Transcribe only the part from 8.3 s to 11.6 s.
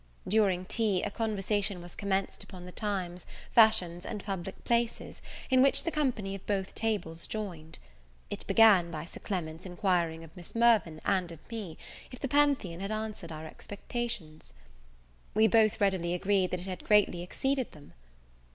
It began by Sir Clement's inquiring of Miss Mirvan and of